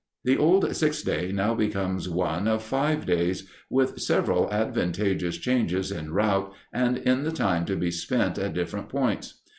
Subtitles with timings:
[0.23, 6.11] The old six day now becomes one of five days, with several advantageous changes in
[6.11, 9.41] route and in the time to be spent at different points.